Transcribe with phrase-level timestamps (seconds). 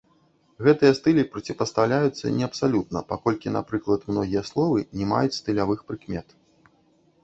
[0.67, 6.27] Гэтыя стылі проціпастаўляюцца не абсалютна, паколькі, напрыклад, многія словы не маюць стылявых прыкмет.